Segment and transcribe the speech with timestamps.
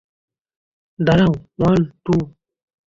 [0.99, 2.13] দাঁড়াও, one, two.